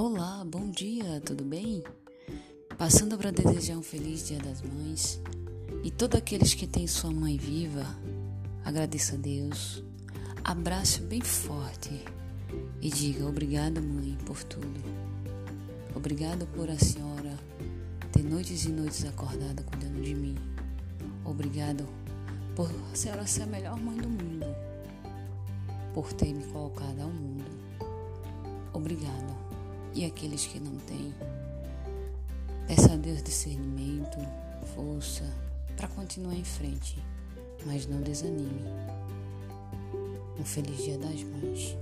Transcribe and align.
Olá, 0.00 0.44
bom 0.46 0.70
dia, 0.70 1.20
tudo 1.26 1.42
bem? 1.42 1.82
Passando 2.78 3.18
para 3.18 3.32
desejar 3.32 3.76
um 3.76 3.82
feliz 3.82 4.28
Dia 4.28 4.38
das 4.38 4.62
Mães 4.62 5.20
e 5.82 5.90
todos 5.90 6.16
aqueles 6.16 6.54
que 6.54 6.68
têm 6.68 6.86
sua 6.86 7.10
mãe 7.10 7.36
viva, 7.36 7.84
agradeça 8.64 9.16
a 9.16 9.18
Deus, 9.18 9.82
abrace 10.44 11.00
bem 11.00 11.20
forte 11.20 11.90
e 12.80 12.88
diga 12.88 13.26
obrigado, 13.26 13.82
mãe, 13.82 14.16
por 14.24 14.40
tudo. 14.44 14.80
Obrigado 15.96 16.46
por 16.54 16.70
a 16.70 16.78
senhora 16.78 17.36
ter 18.12 18.22
noites 18.22 18.66
e 18.66 18.68
noites 18.70 19.04
acordada 19.04 19.64
cuidando 19.64 20.00
de 20.00 20.14
mim. 20.14 20.36
Obrigado 21.24 21.84
por 22.54 22.70
a 22.92 22.94
senhora 22.94 23.26
ser 23.26 23.42
a 23.42 23.46
melhor 23.46 23.76
mãe 23.80 23.96
do 23.96 24.08
mundo, 24.08 24.46
por 25.92 26.12
ter 26.12 26.32
me 26.32 26.44
colocado 26.44 27.00
ao 27.00 27.10
mundo. 27.10 27.50
Obrigado. 28.72 29.47
E 29.98 30.04
aqueles 30.04 30.46
que 30.46 30.60
não 30.60 30.76
têm, 30.86 31.12
peça 32.68 32.92
a 32.92 32.96
Deus 32.96 33.20
discernimento, 33.20 34.16
força 34.72 35.24
para 35.76 35.88
continuar 35.88 36.36
em 36.36 36.44
frente, 36.44 37.02
mas 37.66 37.84
não 37.88 38.00
desanime. 38.00 38.62
Um 40.38 40.44
feliz 40.44 40.84
Dia 40.84 40.98
das 40.98 41.20
Mães. 41.24 41.76